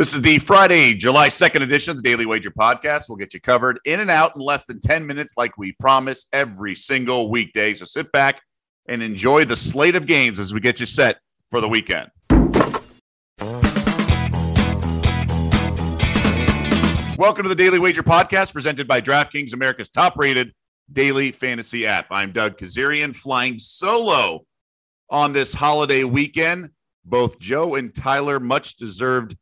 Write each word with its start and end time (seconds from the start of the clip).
This 0.00 0.14
is 0.14 0.22
the 0.22 0.38
Friday, 0.38 0.94
July 0.94 1.28
2nd 1.28 1.60
edition 1.60 1.90
of 1.90 1.98
the 1.98 2.02
Daily 2.02 2.24
Wager 2.24 2.50
Podcast. 2.50 3.10
We'll 3.10 3.18
get 3.18 3.34
you 3.34 3.40
covered 3.42 3.78
in 3.84 4.00
and 4.00 4.10
out 4.10 4.34
in 4.34 4.40
less 4.40 4.64
than 4.64 4.80
10 4.80 5.06
minutes, 5.06 5.34
like 5.36 5.58
we 5.58 5.72
promise 5.72 6.24
every 6.32 6.74
single 6.74 7.30
weekday. 7.30 7.74
So 7.74 7.84
sit 7.84 8.10
back 8.10 8.40
and 8.88 9.02
enjoy 9.02 9.44
the 9.44 9.58
slate 9.58 9.96
of 9.96 10.06
games 10.06 10.40
as 10.40 10.54
we 10.54 10.60
get 10.60 10.80
you 10.80 10.86
set 10.86 11.18
for 11.50 11.60
the 11.60 11.68
weekend. 11.68 12.08
Welcome 17.18 17.42
to 17.42 17.50
the 17.50 17.54
Daily 17.54 17.78
Wager 17.78 18.02
Podcast, 18.02 18.54
presented 18.54 18.88
by 18.88 19.02
DraftKings, 19.02 19.52
America's 19.52 19.90
top 19.90 20.16
rated 20.16 20.54
daily 20.90 21.30
fantasy 21.30 21.86
app. 21.86 22.06
I'm 22.10 22.32
Doug 22.32 22.56
Kezirian, 22.56 23.14
flying 23.14 23.58
solo 23.58 24.46
on 25.10 25.34
this 25.34 25.52
holiday 25.52 26.04
weekend. 26.04 26.70
Both 27.04 27.38
Joe 27.38 27.74
and 27.74 27.94
Tyler, 27.94 28.40
much 28.40 28.76
deserved 28.76 29.36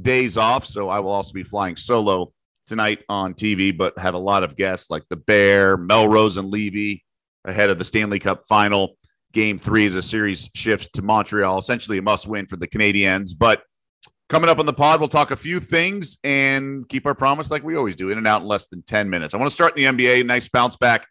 days 0.00 0.36
off, 0.36 0.64
so 0.64 0.88
I 0.88 1.00
will 1.00 1.12
also 1.12 1.32
be 1.32 1.42
flying 1.42 1.76
solo 1.76 2.32
tonight 2.66 3.02
on 3.08 3.34
TV, 3.34 3.76
but 3.76 3.98
had 3.98 4.14
a 4.14 4.18
lot 4.18 4.42
of 4.42 4.56
guests 4.56 4.90
like 4.90 5.02
the 5.08 5.16
Bear, 5.16 5.76
Melrose, 5.76 6.36
and 6.36 6.48
Levy 6.48 7.04
ahead 7.44 7.70
of 7.70 7.78
the 7.78 7.84
Stanley 7.84 8.18
Cup 8.18 8.44
final. 8.46 8.96
Game 9.32 9.58
three 9.58 9.86
as 9.86 9.94
a 9.94 10.02
series 10.02 10.50
shifts 10.54 10.90
to 10.90 11.02
Montreal, 11.02 11.58
essentially 11.58 11.98
a 11.98 12.02
must 12.02 12.26
win 12.26 12.46
for 12.46 12.56
the 12.56 12.68
Canadiens. 12.68 13.30
But 13.36 13.62
coming 14.28 14.50
up 14.50 14.58
on 14.58 14.66
the 14.66 14.74
pod, 14.74 15.00
we'll 15.00 15.08
talk 15.08 15.30
a 15.30 15.36
few 15.36 15.58
things 15.58 16.18
and 16.22 16.86
keep 16.88 17.06
our 17.06 17.14
promise 17.14 17.50
like 17.50 17.64
we 17.64 17.76
always 17.76 17.96
do, 17.96 18.10
in 18.10 18.18
and 18.18 18.26
out 18.26 18.42
in 18.42 18.48
less 18.48 18.66
than 18.66 18.82
10 18.82 19.08
minutes. 19.08 19.32
I 19.32 19.38
want 19.38 19.50
to 19.50 19.54
start 19.54 19.78
in 19.78 19.96
the 19.96 20.04
NBA. 20.04 20.26
Nice 20.26 20.50
bounce 20.50 20.76
back 20.76 21.06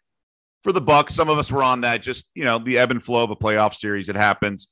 for 0.62 0.72
the 0.72 0.80
Bucks. 0.80 1.14
Some 1.14 1.28
of 1.28 1.38
us 1.38 1.50
were 1.50 1.64
on 1.64 1.80
that, 1.80 2.00
just 2.00 2.26
you 2.34 2.44
know, 2.44 2.60
the 2.60 2.78
ebb 2.78 2.92
and 2.92 3.02
flow 3.02 3.24
of 3.24 3.30
a 3.32 3.36
playoff 3.36 3.74
series. 3.74 4.08
It 4.08 4.16
happens. 4.16 4.68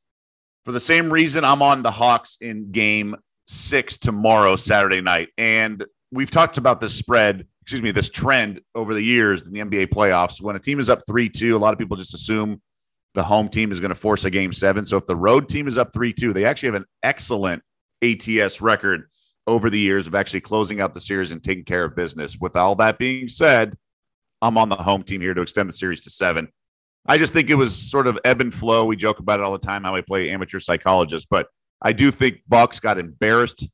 For 0.65 0.73
the 0.73 0.81
same 0.81 1.13
reason, 1.13 1.45
I'm 1.45 1.63
on 1.63 1.83
the 1.83 1.91
Hawks 1.91 2.39
in 2.41 2.71
game 2.71 3.17
six 3.51 3.99
tomorrow, 3.99 4.57
Saturday 4.57 5.01
night. 5.01 5.29
And 5.37 5.85
we've 6.13 6.31
talked 6.31 6.57
about 6.57 6.81
this 6.81 6.95
spread, 6.95 7.47
excuse 7.63 7.83
me, 7.83 7.91
this 7.91 8.09
trend 8.09 8.61
over 8.75 8.95
the 8.95 9.03
years 9.03 9.47
in 9.47 9.53
the 9.53 9.61
NBA 9.61 9.89
playoffs. 9.89 10.41
When 10.41 10.57
a 10.57 10.61
team 10.61 10.79
is 10.79 10.89
up 10.89 11.01
3 11.07 11.29
2, 11.29 11.57
a 11.57 11.59
lot 11.59 11.73
of 11.73 11.79
people 11.79 11.97
just 11.97 12.15
assume 12.15 12.61
the 13.15 13.23
home 13.23 13.49
team 13.49 13.73
is 13.73 13.81
going 13.81 13.91
to 13.91 13.97
force 13.97 14.25
a 14.25 14.31
game 14.31 14.53
seven. 14.53 14.87
So 14.87 14.97
if 14.97 15.07
the 15.07 15.17
road 15.17 15.49
team 15.49 15.67
is 15.67 15.79
up 15.79 15.93
3 15.93 16.13
2, 16.13 16.33
they 16.33 16.45
actually 16.45 16.69
have 16.69 16.75
an 16.77 16.87
excellent 17.03 17.63
ATS 18.03 18.61
record 18.61 19.09
over 19.47 19.69
the 19.69 19.79
years 19.79 20.07
of 20.07 20.15
actually 20.15 20.41
closing 20.41 20.81
out 20.81 20.95
the 20.95 21.01
series 21.01 21.33
and 21.33 21.43
taking 21.43 21.65
care 21.65 21.85
of 21.85 21.97
business. 21.97 22.39
With 22.41 22.55
all 22.57 22.77
that 22.77 22.99
being 22.99 23.27
said, 23.27 23.77
I'm 24.43 24.57
on 24.59 24.69
the 24.69 24.77
home 24.77 25.03
team 25.03 25.21
here 25.21 25.35
to 25.35 25.43
extend 25.43 25.69
the 25.69 25.75
series 25.75 26.03
to 26.03 26.11
seven. 26.11 26.49
I 27.07 27.19
just 27.19 27.33
think 27.33 27.51
it 27.51 27.55
was 27.55 27.75
sort 27.75 28.07
of 28.07 28.19
ebb 28.25 28.41
and 28.41 28.55
flow. 28.55 28.85
We 28.85 28.97
joke 28.97 29.19
about 29.19 29.41
it 29.41 29.43
all 29.43 29.53
the 29.53 29.59
time 29.59 29.85
how 29.85 29.95
we 29.95 30.03
play 30.03 30.31
amateur 30.31 30.61
psychologists, 30.61 31.27
but 31.29 31.49
I 31.83 31.93
do 31.93 32.11
think 32.11 32.43
Bucks 32.49 32.81
got 32.81 32.99
embarrassed 32.99 33.69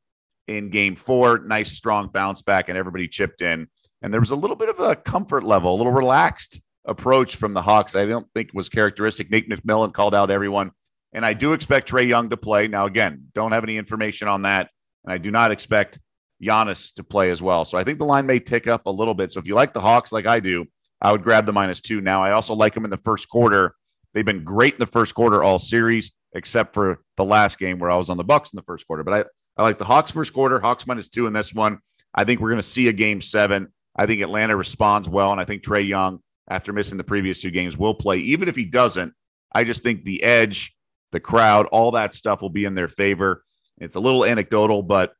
in 0.49 0.71
game 0.71 0.95
four. 0.95 1.39
Nice 1.39 1.73
strong 1.73 2.09
bounce 2.09 2.43
back, 2.43 2.69
and 2.69 2.79
everybody 2.79 3.09
chipped 3.09 3.43
in. 3.43 3.67
And 4.03 4.13
there 4.13 4.21
was 4.21 4.31
a 4.31 4.37
little 4.37 4.57
bit 4.57 4.69
of 4.69 4.79
a 4.79 4.95
comfort 4.95 5.43
level, 5.43 5.75
a 5.75 5.77
little 5.77 5.93
relaxed 5.93 6.61
approach 6.85 7.37
from 7.37 7.53
the 7.53 7.63
Hawks. 7.63 7.97
I 7.97 8.07
don't 8.07 8.27
think 8.35 8.51
was 8.55 8.69
characteristic. 8.69 9.31
Nate 9.31 9.49
McMillan 9.49 9.93
called 9.93 10.15
out 10.15 10.31
everyone. 10.31 10.71
And 11.13 11.25
I 11.25 11.33
do 11.33 11.53
expect 11.53 11.91
Trae 11.91 12.07
Young 12.07 12.31
to 12.31 12.37
play. 12.37 12.69
Now, 12.69 12.87
again, 12.87 13.27
don't 13.35 13.53
have 13.53 13.65
any 13.65 13.77
information 13.77 14.29
on 14.29 14.43
that. 14.43 14.69
And 15.05 15.13
I 15.13 15.19
do 15.19 15.31
not 15.31 15.51
expect 15.51 15.99
Giannis 16.43 16.95
to 16.95 17.03
play 17.03 17.31
as 17.31 17.43
well. 17.43 17.65
So 17.65 17.79
I 17.79 17.85
think 17.85 17.99
the 17.99 18.05
line 18.05 18.27
may 18.27 18.39
tick 18.39 18.67
up 18.67 18.87
a 18.87 18.91
little 18.91 19.15
bit. 19.15 19.33
So 19.33 19.41
if 19.41 19.49
you 19.49 19.55
like 19.55 19.73
the 19.73 19.81
Hawks 19.81 20.13
like 20.13 20.27
I 20.27 20.41
do, 20.41 20.67
I 21.01 21.13
would 21.13 21.23
grab 21.23 21.47
the 21.47 21.53
minus 21.53 21.81
two. 21.81 22.01
Now, 22.01 22.23
I 22.23 22.33
also 22.33 22.55
like 22.55 22.75
them 22.75 22.85
in 22.85 22.91
the 22.91 22.99
first 22.99 23.29
quarter. 23.29 23.75
They've 24.15 24.25
been 24.25 24.45
great 24.45 24.75
in 24.75 24.79
the 24.79 24.87
first 24.87 25.15
quarter 25.15 25.43
all 25.43 25.59
series 25.59 26.13
except 26.37 26.75
for 26.75 27.01
the 27.17 27.25
last 27.25 27.59
game 27.59 27.79
where 27.79 27.91
I 27.91 27.97
was 27.97 28.11
on 28.11 28.17
the 28.17 28.25
Bucks 28.25 28.53
in 28.53 28.57
the 28.57 28.63
first 28.63 28.87
quarter. 28.87 29.03
But 29.03 29.15
I, 29.15 29.25
I 29.61 29.63
like 29.65 29.79
the 29.79 29.85
Hawks 29.85 30.13
first 30.13 30.33
quarter, 30.33 30.61
Hawks 30.61 30.87
minus 30.87 31.09
two 31.09 31.27
in 31.27 31.33
this 31.33 31.55
one. 31.55 31.79
I 32.15 32.25
think 32.25 32.41
we're 32.41 32.51
going 32.51 32.61
to 32.61 32.67
see 32.67 32.89
a 32.89 32.93
game 32.93 33.21
seven. 33.21 33.69
I 33.97 34.07
think 34.07 34.21
Atlanta 34.21 34.57
responds 34.57 35.09
well, 35.09 35.33
and 35.33 35.41
I 35.41 35.45
think 35.45 35.63
Trae 35.63 35.87
Young, 35.87 36.21
after 36.49 36.73
missing 36.73 36.99
the 36.99 37.05
previous 37.05 37.41
two 37.41 37.51
games, 37.51 37.77
will 37.77 37.95
play. 37.95 38.19
Even 38.19 38.49
if 38.49 38.55
he 38.55 38.67
doesn't, 38.67 39.13
I 39.53 39.65
just 39.65 39.83
think 39.83 40.05
the 40.05 40.23
edge, 40.23 40.77
the 41.13 41.21
crowd, 41.21 41.67
all 41.67 41.93
that 41.93 42.15
stuff 42.15 42.43
will 42.43 42.51
be 42.51 42.67
in 42.67 42.75
their 42.75 42.89
favor. 42.89 43.43
It's 43.79 43.97
a 43.97 44.01
little 44.01 44.25
anecdotal, 44.25 44.83
but 44.83 45.15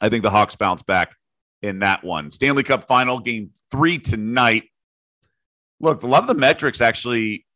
I 0.00 0.08
think 0.08 0.22
the 0.22 0.30
Hawks 0.30 0.56
bounce 0.56 0.82
back 0.82 1.14
in 1.62 1.80
that 1.80 2.02
one. 2.02 2.30
Stanley 2.30 2.62
Cup 2.64 2.88
final 2.88 3.20
game 3.20 3.50
three 3.70 3.98
tonight. 3.98 4.64
Look, 5.80 6.02
a 6.02 6.06
lot 6.06 6.22
of 6.22 6.28
the 6.28 6.34
metrics 6.34 6.80
actually 6.80 7.46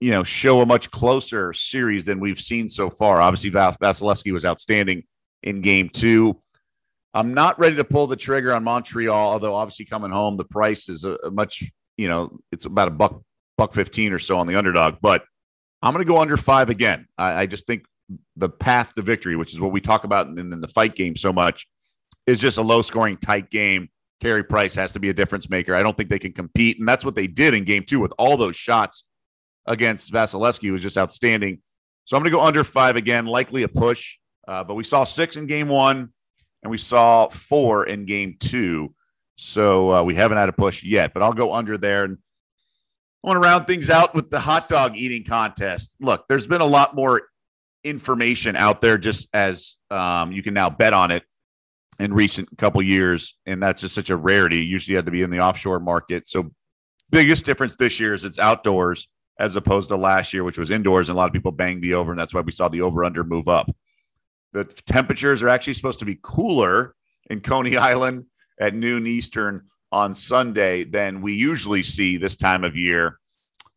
you 0.00 0.10
know, 0.10 0.22
show 0.22 0.60
a 0.60 0.66
much 0.66 0.90
closer 0.90 1.52
series 1.52 2.04
than 2.04 2.20
we've 2.20 2.40
seen 2.40 2.68
so 2.68 2.90
far. 2.90 3.20
Obviously, 3.20 3.50
Vas- 3.50 3.78
Vasilevskiy 3.78 4.32
was 4.32 4.44
outstanding 4.44 5.04
in 5.42 5.62
game 5.62 5.88
two. 5.88 6.40
I'm 7.14 7.32
not 7.32 7.58
ready 7.58 7.76
to 7.76 7.84
pull 7.84 8.06
the 8.06 8.16
trigger 8.16 8.54
on 8.54 8.62
Montreal, 8.64 9.32
although 9.32 9.54
obviously 9.54 9.86
coming 9.86 10.10
home, 10.10 10.36
the 10.36 10.44
price 10.44 10.90
is 10.90 11.04
a, 11.04 11.12
a 11.24 11.30
much, 11.30 11.64
you 11.96 12.08
know, 12.08 12.38
it's 12.52 12.66
about 12.66 12.88
a 12.88 12.90
buck, 12.90 13.22
buck 13.56 13.72
15 13.72 14.12
or 14.12 14.18
so 14.18 14.38
on 14.38 14.46
the 14.46 14.56
underdog, 14.56 14.96
but 15.00 15.24
I'm 15.80 15.94
going 15.94 16.04
to 16.04 16.10
go 16.10 16.18
under 16.18 16.36
five 16.36 16.68
again. 16.68 17.06
I, 17.16 17.32
I, 17.42 17.46
just 17.46 17.66
think 17.66 17.84
the 18.36 18.48
path 18.50 18.94
to 18.96 19.02
victory, 19.02 19.36
which 19.36 19.54
is 19.54 19.60
what 19.60 19.72
we 19.72 19.80
talk 19.80 20.04
about 20.04 20.26
in, 20.26 20.38
in 20.38 20.60
the 20.60 20.68
fight 20.68 20.94
game 20.94 21.16
so 21.16 21.32
much, 21.32 21.66
is 22.26 22.38
just 22.38 22.58
a 22.58 22.62
low 22.62 22.82
scoring, 22.82 23.16
tight 23.16 23.50
game. 23.50 23.88
Carey 24.20 24.44
Price 24.44 24.74
has 24.74 24.92
to 24.92 24.98
be 24.98 25.10
a 25.10 25.14
difference 25.14 25.48
maker. 25.48 25.74
I 25.74 25.82
don't 25.82 25.96
think 25.96 26.08
they 26.08 26.18
can 26.18 26.32
compete. 26.32 26.78
And 26.78 26.88
that's 26.88 27.04
what 27.04 27.14
they 27.14 27.26
did 27.26 27.54
in 27.54 27.64
game 27.64 27.84
two 27.84 28.00
with 28.00 28.12
all 28.18 28.36
those 28.36 28.56
shots 28.56 29.04
against 29.66 30.12
Vasilevskiy 30.12 30.70
was 30.72 30.82
just 30.82 30.98
outstanding. 30.98 31.60
So 32.04 32.16
I'm 32.16 32.22
going 32.22 32.30
to 32.30 32.36
go 32.36 32.42
under 32.42 32.64
five 32.64 32.96
again, 32.96 33.26
likely 33.26 33.64
a 33.64 33.68
push. 33.68 34.18
Uh, 34.46 34.62
but 34.62 34.74
we 34.74 34.84
saw 34.84 35.04
six 35.04 35.36
in 35.36 35.46
game 35.46 35.68
one, 35.68 36.10
and 36.62 36.70
we 36.70 36.78
saw 36.78 37.28
four 37.28 37.86
in 37.86 38.06
game 38.06 38.36
two. 38.38 38.94
So 39.36 39.92
uh, 39.92 40.02
we 40.02 40.14
haven't 40.14 40.38
had 40.38 40.48
a 40.48 40.52
push 40.52 40.82
yet, 40.82 41.12
but 41.12 41.22
I'll 41.22 41.32
go 41.32 41.52
under 41.52 41.76
there. 41.76 42.04
And 42.04 42.18
I 43.24 43.28
want 43.28 43.42
to 43.42 43.46
round 43.46 43.66
things 43.66 43.90
out 43.90 44.14
with 44.14 44.30
the 44.30 44.38
hot 44.38 44.68
dog 44.68 44.96
eating 44.96 45.24
contest. 45.24 45.96
Look, 46.00 46.26
there's 46.28 46.46
been 46.46 46.60
a 46.60 46.66
lot 46.66 46.94
more 46.94 47.22
information 47.82 48.56
out 48.56 48.80
there 48.80 48.98
just 48.98 49.28
as 49.32 49.74
um, 49.90 50.32
you 50.32 50.42
can 50.42 50.54
now 50.54 50.70
bet 50.70 50.92
on 50.92 51.10
it 51.10 51.24
in 51.98 52.14
recent 52.14 52.48
couple 52.56 52.80
years, 52.82 53.36
and 53.46 53.62
that's 53.62 53.82
just 53.82 53.94
such 53.94 54.10
a 54.10 54.16
rarity. 54.16 54.58
Usually, 54.58 54.92
you 54.92 54.96
had 54.96 55.06
to 55.06 55.10
be 55.10 55.22
in 55.22 55.30
the 55.30 55.40
offshore 55.40 55.80
market. 55.80 56.28
So, 56.28 56.52
biggest 57.10 57.46
difference 57.46 57.76
this 57.76 57.98
year 57.98 58.14
is 58.14 58.24
it's 58.24 58.38
outdoors 58.38 59.08
as 59.38 59.56
opposed 59.56 59.88
to 59.88 59.96
last 59.96 60.32
year, 60.32 60.44
which 60.44 60.58
was 60.58 60.70
indoors, 60.70 61.08
and 61.08 61.16
a 61.16 61.18
lot 61.18 61.26
of 61.26 61.32
people 61.32 61.52
banged 61.52 61.82
the 61.82 61.94
over, 61.94 62.10
and 62.10 62.20
that's 62.20 62.34
why 62.34 62.40
we 62.40 62.52
saw 62.52 62.68
the 62.68 62.80
over 62.80 63.04
under 63.04 63.22
move 63.24 63.48
up. 63.48 63.70
The 64.52 64.64
temperatures 64.86 65.42
are 65.42 65.48
actually 65.48 65.74
supposed 65.74 65.98
to 65.98 66.04
be 66.04 66.18
cooler 66.22 66.94
in 67.28 67.40
Coney 67.40 67.76
Island 67.76 68.26
at 68.60 68.74
noon 68.74 69.06
Eastern 69.06 69.62
on 69.92 70.14
Sunday 70.14 70.84
than 70.84 71.20
we 71.20 71.34
usually 71.34 71.82
see 71.82 72.16
this 72.16 72.36
time 72.36 72.64
of 72.64 72.76
year. 72.76 73.18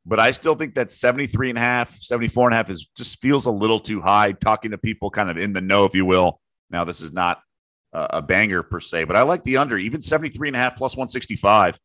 But 0.06 0.20
I 0.20 0.32
still 0.32 0.56
think 0.56 0.76
that 0.76 0.92
73 0.92 1.50
and 1.50 1.58
a 1.58 1.62
half, 1.62 1.96
74 1.98 2.48
and 2.48 2.54
a 2.54 2.58
half 2.58 2.70
is 2.70 2.90
just 2.96 3.22
feels 3.22 3.46
a 3.46 3.52
little 3.52 3.80
too 3.80 4.02
high. 4.02 4.32
Talking 4.32 4.72
to 4.72 4.78
people 4.78 5.10
kind 5.10 5.30
of 5.30 5.38
in 5.38 5.54
the 5.54 5.62
know, 5.62 5.86
if 5.86 5.94
you 5.94 6.06
will. 6.06 6.40
Now, 6.72 6.84
this 6.84 7.02
is 7.02 7.12
not 7.12 7.42
a 7.92 8.22
banger 8.22 8.64
per 8.64 8.80
se, 8.80 9.06
but 9.06 9.16
I 9.16 9.24
like 9.24 9.44
the 9.44 9.58
under, 9.58 9.78
even 9.78 10.02
73 10.02 10.50
and 10.50 10.56
a 10.56 10.60
half 10.60 10.78
plus 10.78 10.96
165. 10.96 11.80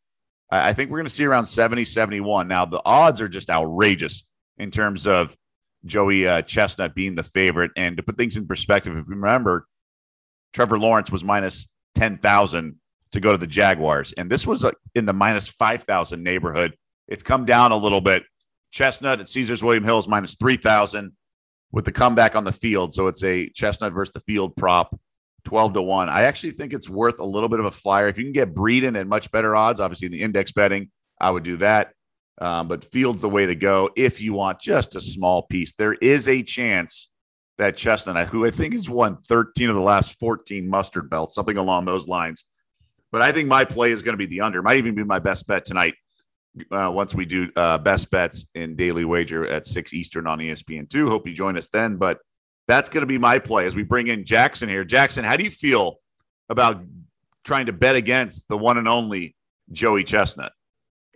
I 0.50 0.72
think 0.72 0.90
we're 0.90 0.98
going 0.98 1.06
to 1.06 1.12
see 1.12 1.24
around 1.24 1.46
70, 1.46 1.84
71. 1.84 2.48
Now, 2.48 2.64
the 2.64 2.82
odds 2.84 3.20
are 3.20 3.28
just 3.28 3.50
outrageous 3.50 4.24
in 4.58 4.70
terms 4.70 5.06
of 5.06 5.36
Joey 5.84 6.26
uh, 6.26 6.42
Chestnut 6.42 6.94
being 6.94 7.14
the 7.14 7.22
favorite. 7.22 7.70
And 7.76 7.96
to 7.96 8.02
put 8.02 8.16
things 8.16 8.36
in 8.36 8.46
perspective, 8.46 8.96
if 8.96 9.06
you 9.06 9.14
remember, 9.14 9.66
Trevor 10.52 10.78
Lawrence 10.78 11.10
was 11.10 11.24
minus 11.24 11.68
10,000 11.96 12.76
to 13.12 13.20
go 13.20 13.32
to 13.32 13.38
the 13.38 13.46
Jaguars. 13.46 14.12
And 14.14 14.30
this 14.30 14.46
was 14.46 14.64
uh, 14.64 14.72
in 14.94 15.06
the 15.06 15.12
minus 15.12 15.48
5,000 15.48 16.22
neighborhood. 16.22 16.76
It's 17.08 17.22
come 17.22 17.44
down 17.44 17.72
a 17.72 17.76
little 17.76 18.00
bit. 18.00 18.22
Chestnut 18.70 19.20
at 19.20 19.28
Caesars 19.28 19.62
William 19.62 19.84
Hill 19.84 19.98
is 19.98 20.08
minus 20.08 20.34
3,000 20.36 21.12
with 21.72 21.84
the 21.84 21.92
comeback 21.92 22.34
on 22.36 22.44
the 22.44 22.52
field. 22.52 22.94
So 22.94 23.06
it's 23.06 23.22
a 23.24 23.48
Chestnut 23.50 23.92
versus 23.92 24.12
the 24.12 24.20
field 24.20 24.56
prop. 24.56 24.98
12 25.44 25.74
to 25.74 25.82
1. 25.82 26.08
I 26.08 26.22
actually 26.22 26.52
think 26.52 26.72
it's 26.72 26.88
worth 26.88 27.20
a 27.20 27.24
little 27.24 27.48
bit 27.48 27.60
of 27.60 27.66
a 27.66 27.70
flyer. 27.70 28.08
If 28.08 28.18
you 28.18 28.24
can 28.24 28.32
get 28.32 28.54
Breeden 28.54 28.98
at 28.98 29.06
much 29.06 29.30
better 29.30 29.54
odds, 29.54 29.80
obviously 29.80 30.06
in 30.06 30.12
the 30.12 30.22
index 30.22 30.52
betting, 30.52 30.90
I 31.20 31.30
would 31.30 31.42
do 31.42 31.56
that. 31.58 31.92
Um, 32.40 32.66
but 32.66 32.84
Field's 32.84 33.22
the 33.22 33.28
way 33.28 33.46
to 33.46 33.54
go 33.54 33.90
if 33.96 34.20
you 34.20 34.32
want 34.32 34.60
just 34.60 34.96
a 34.96 35.00
small 35.00 35.42
piece. 35.42 35.72
There 35.72 35.94
is 35.94 36.26
a 36.26 36.42
chance 36.42 37.08
that 37.58 37.76
Chestnut, 37.76 38.26
who 38.26 38.44
I 38.44 38.50
think 38.50 38.72
has 38.72 38.88
won 38.88 39.18
13 39.28 39.68
of 39.68 39.76
the 39.76 39.82
last 39.82 40.18
14 40.18 40.68
mustard 40.68 41.08
belts, 41.08 41.34
something 41.34 41.56
along 41.56 41.84
those 41.84 42.08
lines. 42.08 42.44
But 43.12 43.22
I 43.22 43.30
think 43.30 43.48
my 43.48 43.64
play 43.64 43.92
is 43.92 44.02
going 44.02 44.14
to 44.14 44.18
be 44.18 44.26
the 44.26 44.40
under. 44.40 44.60
Might 44.60 44.78
even 44.78 44.96
be 44.96 45.04
my 45.04 45.20
best 45.20 45.46
bet 45.46 45.64
tonight 45.64 45.94
uh, 46.72 46.90
once 46.92 47.14
we 47.14 47.24
do 47.24 47.48
uh, 47.54 47.78
best 47.78 48.10
bets 48.10 48.44
in 48.56 48.74
daily 48.74 49.04
wager 49.04 49.46
at 49.46 49.68
6 49.68 49.92
Eastern 49.92 50.26
on 50.26 50.40
ESPN2. 50.40 51.08
Hope 51.08 51.28
you 51.28 51.34
join 51.34 51.56
us 51.56 51.68
then. 51.68 51.96
But 51.96 52.18
that's 52.66 52.88
going 52.88 53.02
to 53.02 53.06
be 53.06 53.18
my 53.18 53.38
play 53.38 53.66
as 53.66 53.74
we 53.74 53.82
bring 53.82 54.08
in 54.08 54.24
Jackson 54.24 54.68
here. 54.68 54.84
Jackson, 54.84 55.24
how 55.24 55.36
do 55.36 55.44
you 55.44 55.50
feel 55.50 55.98
about 56.48 56.82
trying 57.44 57.66
to 57.66 57.72
bet 57.72 57.96
against 57.96 58.48
the 58.48 58.56
one 58.56 58.78
and 58.78 58.88
only 58.88 59.36
Joey 59.72 60.04
Chestnut? 60.04 60.52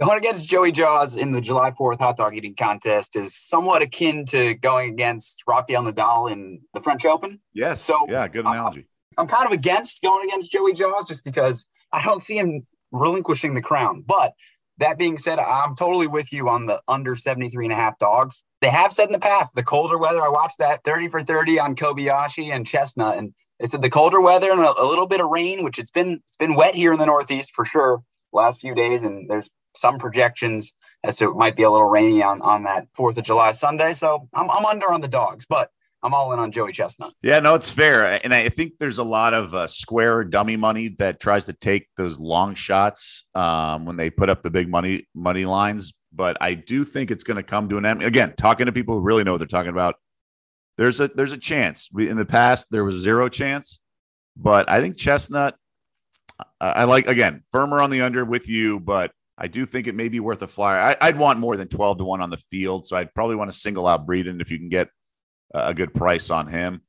Going 0.00 0.18
against 0.18 0.48
Joey 0.48 0.70
Jaws 0.70 1.16
in 1.16 1.32
the 1.32 1.40
July 1.40 1.72
4th 1.72 1.98
hot 1.98 2.16
dog 2.16 2.36
eating 2.36 2.54
contest 2.54 3.16
is 3.16 3.34
somewhat 3.34 3.82
akin 3.82 4.24
to 4.26 4.54
going 4.54 4.92
against 4.92 5.42
Rafael 5.46 5.82
Nadal 5.82 6.30
in 6.30 6.60
the 6.72 6.80
French 6.80 7.04
Open. 7.04 7.40
Yes. 7.52 7.80
So, 7.80 8.06
yeah, 8.08 8.28
good 8.28 8.46
uh, 8.46 8.50
analogy. 8.50 8.86
I'm 9.16 9.26
kind 9.26 9.46
of 9.46 9.52
against 9.52 10.00
going 10.02 10.28
against 10.28 10.52
Joey 10.52 10.72
Jaws 10.74 11.08
just 11.08 11.24
because 11.24 11.66
I 11.92 12.04
don't 12.04 12.22
see 12.22 12.38
him 12.38 12.64
relinquishing 12.92 13.54
the 13.54 13.62
crown. 13.62 14.04
But 14.06 14.34
that 14.78 14.98
being 14.98 15.18
said, 15.18 15.38
I'm 15.38 15.74
totally 15.74 16.06
with 16.06 16.32
you 16.32 16.48
on 16.48 16.66
the 16.66 16.80
under 16.88 17.16
73 17.16 17.66
and 17.66 17.72
a 17.72 17.76
half 17.76 17.98
dogs. 17.98 18.44
They 18.60 18.70
have 18.70 18.92
said 18.92 19.06
in 19.06 19.12
the 19.12 19.18
past, 19.18 19.54
the 19.54 19.62
colder 19.62 19.98
weather, 19.98 20.22
I 20.22 20.28
watched 20.28 20.58
that 20.58 20.84
30 20.84 21.08
for 21.08 21.22
30 21.22 21.58
on 21.58 21.76
Kobayashi 21.76 22.54
and 22.54 22.66
Chestnut, 22.66 23.18
and 23.18 23.34
they 23.58 23.66
said 23.66 23.82
the 23.82 23.90
colder 23.90 24.20
weather 24.20 24.50
and 24.50 24.60
a, 24.60 24.80
a 24.80 24.86
little 24.86 25.06
bit 25.06 25.20
of 25.20 25.28
rain, 25.30 25.64
which 25.64 25.78
it's 25.78 25.90
been 25.90 26.20
it's 26.24 26.36
been 26.36 26.54
wet 26.54 26.74
here 26.74 26.92
in 26.92 26.98
the 26.98 27.06
Northeast 27.06 27.52
for 27.54 27.64
sure 27.64 28.02
last 28.32 28.60
few 28.60 28.74
days, 28.74 29.02
and 29.02 29.28
there's 29.28 29.48
some 29.74 29.98
projections 29.98 30.74
as 31.04 31.16
to 31.16 31.30
it 31.30 31.36
might 31.36 31.56
be 31.56 31.62
a 31.62 31.70
little 31.70 31.88
rainy 31.88 32.22
on 32.22 32.40
on 32.42 32.64
that 32.64 32.86
Fourth 32.94 33.18
of 33.18 33.24
July 33.24 33.50
Sunday. 33.50 33.92
So 33.92 34.28
I'm 34.32 34.50
I'm 34.50 34.64
under 34.64 34.92
on 34.92 35.00
the 35.00 35.08
dogs, 35.08 35.44
but 35.48 35.70
I'm 36.02 36.14
all 36.14 36.32
in 36.32 36.38
on 36.38 36.52
Joey 36.52 36.72
Chestnut. 36.72 37.12
Yeah, 37.22 37.40
no, 37.40 37.54
it's 37.54 37.70
fair, 37.70 38.24
and 38.24 38.32
I 38.32 38.48
think 38.48 38.74
there's 38.78 38.98
a 38.98 39.04
lot 39.04 39.34
of 39.34 39.52
uh, 39.52 39.66
square 39.66 40.22
dummy 40.24 40.56
money 40.56 40.94
that 40.98 41.18
tries 41.18 41.46
to 41.46 41.52
take 41.52 41.88
those 41.96 42.20
long 42.20 42.54
shots 42.54 43.24
um, 43.34 43.84
when 43.84 43.96
they 43.96 44.08
put 44.08 44.30
up 44.30 44.42
the 44.42 44.50
big 44.50 44.68
money 44.68 45.08
money 45.14 45.44
lines. 45.44 45.92
But 46.12 46.36
I 46.40 46.54
do 46.54 46.84
think 46.84 47.10
it's 47.10 47.24
going 47.24 47.36
to 47.36 47.42
come 47.42 47.68
to 47.68 47.78
an 47.78 47.84
end. 47.84 48.02
Again, 48.02 48.34
talking 48.36 48.66
to 48.66 48.72
people 48.72 48.94
who 48.94 49.00
really 49.00 49.24
know 49.24 49.32
what 49.32 49.38
they're 49.38 49.46
talking 49.46 49.72
about, 49.72 49.96
there's 50.76 51.00
a 51.00 51.08
there's 51.08 51.32
a 51.32 51.38
chance. 51.38 51.88
We, 51.92 52.08
in 52.08 52.16
the 52.16 52.24
past, 52.24 52.68
there 52.70 52.84
was 52.84 52.94
zero 52.96 53.28
chance, 53.28 53.80
but 54.36 54.70
I 54.70 54.80
think 54.80 54.96
Chestnut. 54.96 55.56
I, 56.60 56.68
I 56.68 56.84
like 56.84 57.08
again 57.08 57.42
firmer 57.50 57.80
on 57.80 57.90
the 57.90 58.02
under 58.02 58.24
with 58.24 58.48
you, 58.48 58.78
but 58.78 59.10
I 59.36 59.48
do 59.48 59.64
think 59.64 59.88
it 59.88 59.94
may 59.94 60.08
be 60.08 60.20
worth 60.20 60.42
a 60.42 60.46
flyer. 60.46 60.96
I, 61.00 61.10
would 61.10 61.18
want 61.18 61.38
more 61.38 61.56
than 61.56 61.68
12 61.68 61.98
to 61.98 62.04
1 62.04 62.20
on 62.20 62.28
the 62.28 62.36
field. 62.36 62.86
So 62.86 62.96
I'd 62.96 63.14
probably 63.14 63.36
want 63.36 63.52
to 63.52 63.56
single 63.56 63.86
out 63.86 64.04
Breeden 64.04 64.40
if 64.40 64.50
you 64.50 64.58
can 64.58 64.68
get 64.68 64.88
a 65.54 65.74
good 65.74 65.94
price 65.94 66.30
on 66.30 66.46
him 66.46 66.82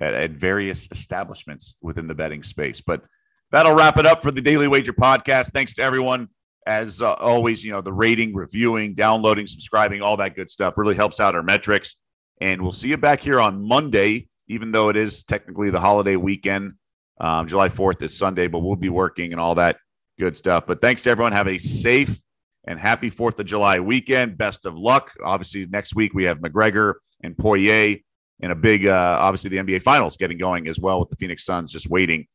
at, 0.00 0.14
at, 0.14 0.30
various 0.32 0.88
establishments 0.90 1.76
within 1.80 2.06
the 2.06 2.14
betting 2.14 2.42
space. 2.42 2.80
But 2.80 3.02
that'll 3.50 3.74
wrap 3.74 3.98
it 3.98 4.06
up 4.06 4.22
for 4.22 4.30
the 4.30 4.40
Daily 4.40 4.68
Wager 4.68 4.92
podcast. 4.92 5.52
Thanks 5.52 5.74
to 5.74 5.82
everyone. 5.82 6.28
As 6.66 7.00
uh, 7.00 7.12
always, 7.14 7.64
you 7.64 7.70
know, 7.70 7.80
the 7.80 7.92
rating, 7.92 8.34
reviewing, 8.34 8.94
downloading, 8.94 9.46
subscribing, 9.46 10.02
all 10.02 10.16
that 10.16 10.34
good 10.34 10.50
stuff 10.50 10.74
really 10.76 10.96
helps 10.96 11.20
out 11.20 11.36
our 11.36 11.42
metrics. 11.42 11.94
And 12.40 12.60
we'll 12.60 12.72
see 12.72 12.88
you 12.88 12.96
back 12.96 13.20
here 13.20 13.40
on 13.40 13.66
Monday, 13.66 14.28
even 14.48 14.72
though 14.72 14.88
it 14.88 14.96
is 14.96 15.22
technically 15.22 15.70
the 15.70 15.80
holiday 15.80 16.16
weekend. 16.16 16.72
Um, 17.20 17.46
July 17.46 17.68
4th 17.68 18.02
is 18.02 18.16
Sunday, 18.16 18.48
but 18.48 18.58
we'll 18.58 18.76
be 18.76 18.88
working 18.88 19.32
and 19.32 19.40
all 19.40 19.54
that 19.54 19.76
good 20.18 20.36
stuff. 20.36 20.64
But 20.66 20.80
thanks 20.80 21.02
to 21.02 21.10
everyone. 21.10 21.32
Have 21.32 21.48
a 21.48 21.58
safe 21.58 22.20
and 22.66 22.78
happy 22.78 23.10
4th 23.10 23.38
of 23.38 23.46
July 23.46 23.78
weekend. 23.80 24.36
Best 24.36 24.66
of 24.66 24.78
luck. 24.78 25.12
Obviously, 25.24 25.66
next 25.66 25.94
week 25.94 26.14
we 26.14 26.24
have 26.24 26.38
McGregor 26.38 26.94
and 27.22 27.36
Poirier 27.36 27.98
and 28.40 28.52
a 28.52 28.54
big, 28.54 28.86
uh, 28.86 29.18
obviously, 29.20 29.50
the 29.50 29.56
NBA 29.56 29.82
Finals 29.82 30.16
getting 30.16 30.38
going 30.38 30.68
as 30.68 30.78
well 30.78 31.00
with 31.00 31.08
the 31.08 31.16
Phoenix 31.16 31.44
Suns 31.44 31.72
just 31.72 31.88
waiting 31.88 32.26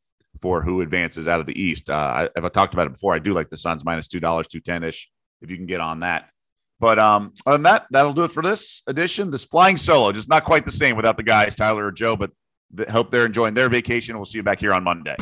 for 0.42 0.62
who 0.62 0.82
advances 0.82 1.28
out 1.28 1.40
of 1.40 1.46
the 1.46 1.62
East. 1.62 1.90
Uh, 1.90 2.28
I, 2.36 2.42
have 2.42 2.52
talked 2.54 2.74
about 2.74 2.88
it 2.88 2.94
before. 2.94 3.14
I 3.14 3.20
do 3.20 3.34
like 3.34 3.50
the 3.50 3.58
Suns 3.58 3.86
minus 3.86 4.08
two 4.08 4.20
dollars, 4.20 4.48
two 4.48 4.60
ten 4.60 4.84
ish, 4.84 5.10
if 5.42 5.52
you 5.52 5.58
can 5.58 5.68
get 5.68 5.82
on 5.82 6.00
that. 6.00 6.30
But 6.80 6.98
um, 6.98 7.34
other 7.46 7.58
than 7.58 7.64
that, 7.64 7.86
that'll 7.92 8.14
do 8.14 8.24
it 8.24 8.32
for 8.32 8.42
this 8.42 8.82
edition. 8.88 9.30
This 9.30 9.46
flying 9.46 9.78
solo, 9.78 10.12
just 10.12 10.30
not 10.30 10.44
quite 10.46 10.66
the 10.66 10.72
same 10.72 10.96
without 10.96 11.18
the 11.18 11.24
guys, 11.24 11.56
Tyler 11.56 11.86
or 11.86 11.92
Joe. 11.92 12.16
But 12.16 12.32
hope 12.90 13.12
they're 13.12 13.26
enjoying 13.26 13.54
their 13.54 13.70
vacation. 13.70 14.16
We'll 14.16 14.26
see 14.26 14.40
you 14.40 14.44
back 14.44 14.60
here 14.60 14.74
on 14.74 14.84
Monday. 14.84 15.16